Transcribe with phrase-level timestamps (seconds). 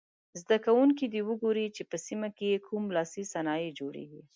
[0.41, 4.21] زده کوونکي دې وګوري چې په سیمه کې یې کوم لاسي صنایع جوړیږي.